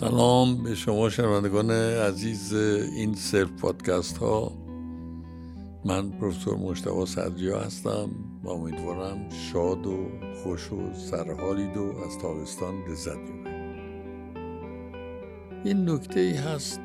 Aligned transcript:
سلام 0.00 0.62
به 0.62 0.74
شما 0.74 1.08
شنوندگان 1.08 1.70
عزیز 1.70 2.54
این 2.54 3.14
سلف 3.14 3.50
پادکست 3.50 4.16
ها. 4.16 4.52
من 5.84 6.10
پروفسور 6.10 6.56
مشتبه 6.56 7.06
صدریا 7.06 7.60
هستم 7.60 8.10
و 8.42 8.48
امیدوارم 8.48 9.28
شاد 9.30 9.86
و 9.86 10.08
خوش 10.42 10.72
و 10.72 10.94
سرحالید 10.94 11.76
و 11.76 11.92
از 12.06 12.18
تابستان 12.18 12.74
لذت 12.88 13.16
ببرید. 13.16 13.74
این 15.64 15.90
نکته 15.90 16.20
ای 16.20 16.34
هست 16.34 16.80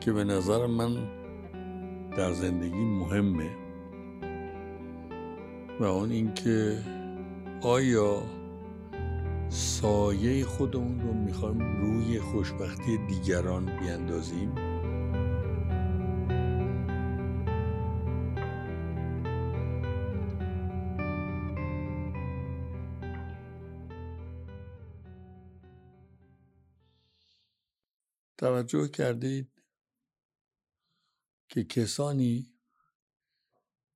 که 0.00 0.12
به 0.12 0.24
نظر 0.24 0.66
من 0.66 0.96
در 2.16 2.32
زندگی 2.32 2.84
مهمه 2.84 3.50
و 5.80 5.84
اون 5.84 6.10
اینکه 6.10 6.78
آیا 7.62 8.22
سایه 9.48 10.44
خودمون 10.44 11.00
رو 11.00 11.12
می‌خوایم 11.12 11.76
روی 11.80 12.20
خوشبختی 12.20 13.06
دیگران 13.06 13.78
بیاندازیم. 13.80 14.54
توجه 28.38 28.88
کردید 28.88 29.50
که 31.48 31.64
کسانی 31.64 32.54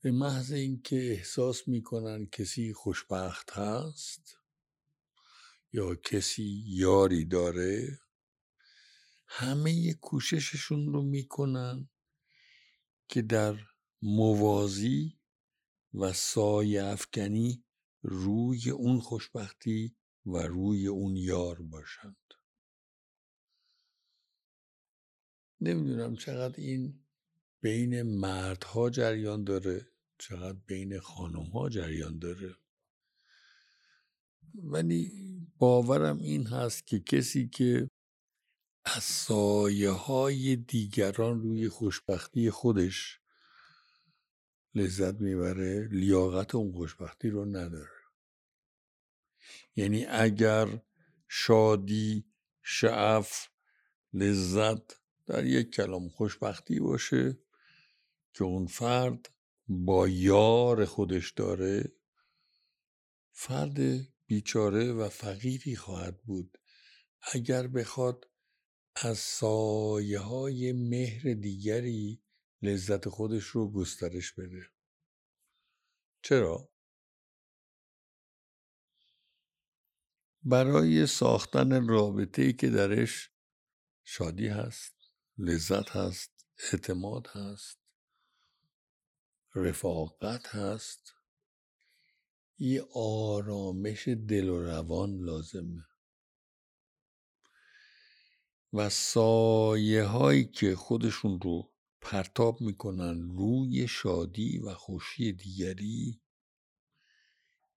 به 0.00 0.10
محض 0.10 0.52
اینکه 0.52 0.96
احساس 0.96 1.68
می‌کنن 1.68 2.26
کسی 2.26 2.72
خوشبخت 2.72 3.50
هست 3.50 4.39
یا 5.72 5.94
کسی 5.94 6.64
یاری 6.66 7.24
داره؟ 7.24 8.00
همه 9.26 9.94
کوشششون 9.94 10.92
رو 10.92 11.02
می‌کنن 11.02 11.88
که 13.08 13.22
در 13.22 13.58
موازی 14.02 15.20
و 15.94 16.12
سایه 16.12 16.84
افکنی 16.84 17.64
روی 18.02 18.70
اون 18.70 19.00
خوشبختی 19.00 19.96
و 20.26 20.36
روی 20.36 20.86
اون 20.86 21.16
یار 21.16 21.62
باشند. 21.62 22.16
نمی‌دونم 25.60 26.16
چقدر 26.16 26.60
این 26.60 27.04
بین 27.60 28.02
مردها 28.02 28.90
جریان 28.90 29.44
داره 29.44 29.92
چقدر 30.18 30.58
بین 30.66 31.00
خانم 31.00 31.68
جریان 31.68 32.18
داره. 32.18 32.56
ولی 34.54 35.12
باورم 35.58 36.18
این 36.18 36.46
هست 36.46 36.86
که 36.86 37.00
کسی 37.00 37.48
که 37.48 37.88
از 38.84 39.02
سایه 39.02 39.90
های 39.90 40.56
دیگران 40.56 41.40
روی 41.40 41.68
خوشبختی 41.68 42.50
خودش 42.50 43.20
لذت 44.74 45.20
می‌بره 45.20 45.88
لیاقت 45.88 46.54
اون 46.54 46.72
خوشبختی 46.72 47.30
رو 47.30 47.44
نداره. 47.44 48.00
یعنی 49.76 50.06
اگر 50.06 50.82
شادی 51.28 52.24
شعف 52.62 53.48
لذت 54.12 55.00
در 55.26 55.46
یک 55.46 55.70
کلام 55.70 56.08
خوشبختی 56.08 56.80
باشه 56.80 57.38
که 58.34 58.44
اون 58.44 58.66
فرد 58.66 59.32
با 59.68 60.08
یار 60.08 60.84
خودش 60.84 61.30
داره 61.30 61.92
فرد 63.32 64.09
بیچاره 64.30 64.92
و 64.92 65.08
فقیری 65.08 65.76
خواهد 65.76 66.22
بود. 66.22 66.58
اگر 67.32 67.66
بخواد 67.66 68.30
از 68.96 69.18
سایه 69.18 70.18
های 70.18 70.72
مهر 70.72 71.34
دیگری 71.34 72.22
لذت 72.62 73.08
خودش 73.08 73.44
رو 73.44 73.72
گسترش 73.72 74.32
بده. 74.32 74.62
چرا؟ 76.22 76.70
برای 80.42 81.06
ساختن 81.06 81.88
رابطه 81.88 82.42
ای 82.42 82.52
که 82.52 82.70
درش 82.70 83.30
شادی 84.04 84.48
هست 84.48 84.94
لذت 85.38 85.90
هست 85.90 86.46
اعتماد 86.72 87.26
هست 87.26 87.78
رفاقت 89.54 90.46
هست. 90.46 91.19
یه 92.62 92.82
آرامش 92.94 94.08
دل 94.08 94.48
و 94.48 94.62
روان 94.62 95.16
لازمه 95.16 95.84
و 98.72 98.90
سایه 98.90 100.04
هایی 100.04 100.44
که 100.44 100.76
خودشون 100.76 101.40
رو 101.40 101.72
پرتاب 102.00 102.60
می‌کنن 102.60 103.36
روی 103.36 103.88
شادی 103.88 104.58
و 104.58 104.74
خوشی 104.74 105.32
دیگری 105.32 106.20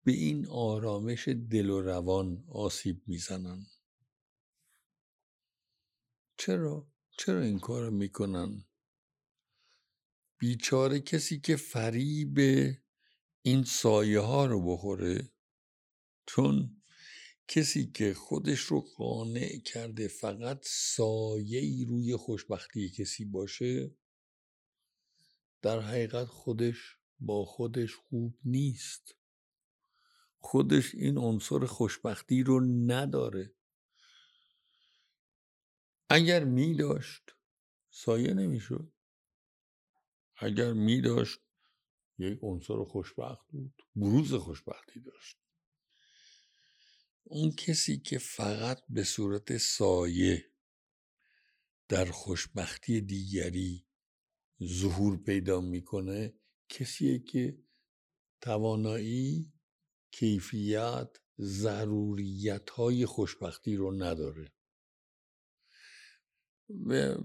به 0.04 0.12
این 0.12 0.48
آرامش 0.48 1.28
دل 1.28 1.70
و 1.70 1.82
روان 1.82 2.46
آسیب 2.48 3.02
می‌زنن 3.08 3.66
چرا؟ 6.38 6.88
چرا 7.18 7.42
این 7.42 7.60
کار 7.60 7.90
می‌کنن؟ 7.90 8.66
بیچاره 10.38 11.00
کسی 11.00 11.40
که 11.40 11.56
فریب 11.56 12.40
این 13.46 13.64
سایه 13.64 14.20
ها 14.20 14.46
رو 14.46 14.74
بخوره؟ 14.74 15.32
چون 16.26 16.82
کسی 17.48 17.92
که 17.92 18.14
خودش 18.14 18.60
رو 18.60 18.82
قانع 18.82 19.58
کرده 19.58 20.08
فقط 20.08 20.60
سایه 20.66 21.60
ای 21.60 21.86
روی 21.86 22.16
خوشبختی 22.16 22.90
کسی 22.90 23.26
باشه 23.26 23.92
در 25.62 25.80
حقیقت 25.80 26.28
خودش 26.28 26.98
با 27.20 27.46
خودش 27.46 27.96
خوب 27.96 28.38
نیست. 28.46 29.16
خودش 30.40 30.96
این 30.96 31.18
عنصر 31.18 31.66
خوشبختی 31.66 32.44
رو 32.44 32.60
نداره. 32.92 33.54
اگر 36.10 36.44
می 36.44 36.76
داشت 36.76 37.24
سایه 37.90 38.34
نمی‌شد. 38.34 38.94
اگر 40.38 40.74
می 40.74 41.02
داشت 41.02 41.43
یک 42.20 42.40
عنصر 42.42 42.84
خوشبخت 42.84 43.48
بود. 43.48 43.84
بروز 43.96 44.34
خوشبختی 44.34 45.00
داشت. 45.00 45.38
اون 47.24 47.52
کسی 47.52 47.98
که 47.98 48.18
فقط 48.18 48.84
به 48.90 49.04
صورت 49.04 49.58
سایه 49.58 50.52
در 51.90 52.06
خوشبختی 52.06 53.02
دیگری 53.02 53.86
ظهور 54.64 55.18
پیدا 55.18 55.62
می‌کنه 55.62 56.34
کسیه 56.70 57.20
که 57.20 57.58
توانایی 58.42 59.54
کیفیت 60.12 61.10
ضروریت 61.40 62.70
های 62.70 63.06
خوشبختی 63.06 63.76
رو 63.76 63.92
نداره. 64.04 64.54
و 66.70 67.16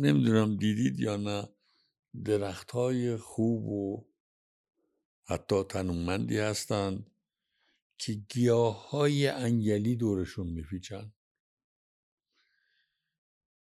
نمی‌دونم 0.00 0.56
دیدید 0.56 1.00
یا 1.00 1.16
نه 1.16 1.48
درخت 2.24 2.70
های 2.70 3.16
خوب 3.16 3.68
و 3.68 4.04
حتی 5.24 5.62
تنومندی 5.62 6.38
هستند 6.38 7.10
که 7.98 8.12
گیاه 8.12 8.90
های 8.90 9.28
انگلی 9.28 9.96
دورشون 9.96 10.46
میپیچن. 10.46 11.12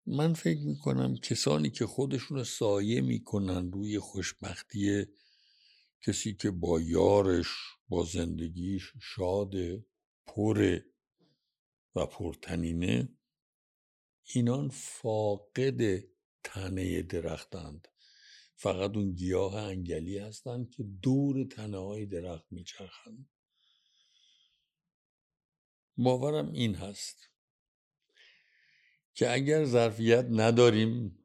من 0.05 0.33
فکر 0.33 0.61
می‌کنم 0.61 1.17
کسانی 1.17 1.69
که 1.69 1.85
خودشون 1.85 2.43
سایه 2.43 3.01
می‌کنن 3.01 3.71
روی 3.71 3.99
خوشبختی 3.99 5.05
کسی 6.01 6.33
که 6.33 6.51
با 6.51 6.81
یارش 6.81 7.47
با 7.89 8.03
زندگیش 8.03 8.93
شاده 9.01 9.85
پره 10.25 10.85
و 11.95 12.05
پرتنینه 12.05 13.09
اینان 14.23 14.69
فاقد 14.69 16.03
تنه 16.43 17.01
درختند. 17.01 17.87
فقط 18.55 18.95
اون 18.95 19.11
گیاه 19.11 19.55
انگلی 19.55 20.17
هستند 20.17 20.69
که 20.71 20.83
دور 20.83 21.43
تنه 21.43 21.77
های 21.77 22.05
درخت 22.05 22.45
میچرخند 22.51 23.29
باورم 25.97 26.51
این 26.51 26.75
هست. 26.75 27.29
که 29.13 29.33
اگر 29.33 29.65
ظرفیت 29.65 30.25
نداریم 30.29 31.19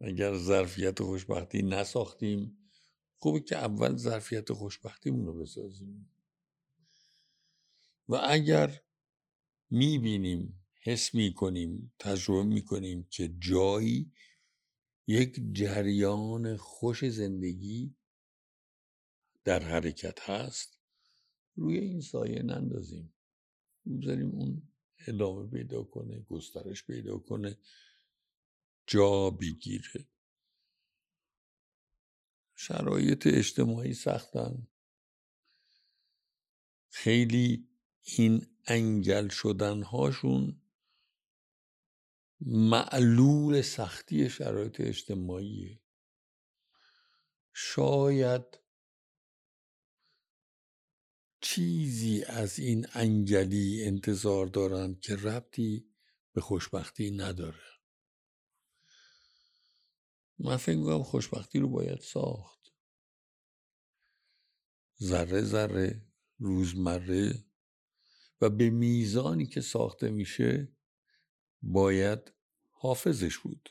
اگر 0.00 0.36
ظرفیت 0.36 1.02
خوشبختی 1.02 1.62
نساختیم 1.62 2.58
خوبه 3.16 3.40
که 3.40 3.56
اول 3.56 3.96
ظرفیت 3.96 4.52
خوشبختیمون 4.52 5.26
رو 5.26 5.38
بسازیم. 5.38 6.10
و 8.08 8.20
اگر 8.22 8.80
می‌بینیم 9.70 10.64
حس 10.82 11.14
می‌کنیم 11.14 11.92
تجربه 11.98 12.42
می‌کنیم 12.42 13.06
که 13.10 13.34
جایی 13.38 14.12
یک 15.10 15.40
جریان 15.52 16.56
خوش 16.56 17.04
زندگی 17.04 17.96
در 19.44 19.62
حرکت 19.62 20.30
هست. 20.30 20.78
روی 21.54 21.78
این 21.78 22.00
سایه 22.00 22.42
نندازیم. 22.42 23.14
بذاریم 23.86 24.30
اون 24.30 24.62
ادامه 25.06 25.50
پیدا 25.50 25.82
کنه 25.82 26.20
گسترش 26.20 26.84
پیدا 26.84 27.18
کنه. 27.18 27.58
جا 28.86 29.30
بگیره. 29.30 30.08
شرایط 32.54 33.26
اجتماعی 33.26 33.94
سختن. 33.94 34.66
خیلی 36.88 37.68
این 38.02 38.46
انگل 38.66 39.28
شدن 39.28 39.82
هاشون 39.82 40.62
معلول 42.40 43.62
سختی 43.62 44.30
شرایط 44.30 44.80
اجتماعیه. 44.80 45.80
شاید 47.52 48.44
چیزی 51.40 52.24
از 52.24 52.58
این 52.58 52.86
انگلی 52.92 53.84
انتظار 53.84 54.46
دارند 54.46 55.00
که 55.00 55.16
ربطی 55.16 55.90
به 56.32 56.40
خوشبختی 56.40 57.10
نداره. 57.10 57.62
من 60.38 60.56
فکر 60.56 60.76
می‌کنم 60.76 61.02
خوشبختی 61.02 61.58
رو 61.58 61.68
باید 61.68 62.00
ساخت. 62.00 62.60
ذره 65.02 65.42
ذره 65.42 66.02
روزمره 66.38 67.44
و 68.40 68.50
به 68.50 68.70
میزانی 68.70 69.46
که 69.46 69.60
ساخته 69.60 70.10
میشه 70.10 70.72
باید 71.62 72.32
حافظش 72.70 73.38
بود. 73.38 73.68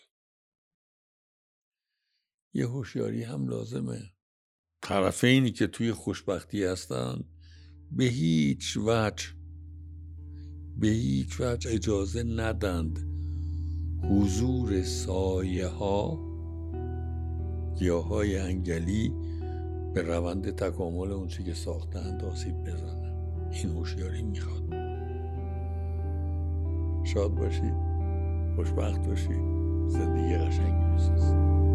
یه 2.53 2.67
هوشیاری 2.67 3.23
هم 3.23 3.47
لازمه. 3.47 4.11
طرفینی 4.81 5.51
که 5.51 5.67
توی 5.67 5.93
خوشبختی 5.93 6.63
هستن 6.63 7.23
به 7.91 8.03
هیچ 8.03 8.77
وجه 8.77 9.25
به 10.77 10.87
هیچ 10.87 11.41
وجه 11.41 11.71
اجازه 11.71 12.23
ندند 12.23 12.99
حضور 14.03 14.83
سایه 14.83 15.67
ها 15.67 16.29
گیاهای 17.77 18.37
انگلی 18.37 19.13
به 19.93 20.01
روند 20.01 20.55
تکامل 20.55 21.11
اون 21.11 21.27
که 21.27 21.53
ساختند 21.53 22.23
آسیب 22.23 22.63
بزنه 22.63 23.15
این 23.51 23.69
هوشیاری 23.69 24.21
می‌خواد. 24.21 24.88
شاد 27.13 27.35
باشید 27.35 27.73
خوشبخت 28.55 29.07
باشید 29.07 29.41
زندگی 29.87 30.37
قشنگی 30.37 30.95
بسازید 30.95 31.68